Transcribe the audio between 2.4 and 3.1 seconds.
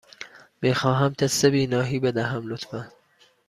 لطفاً.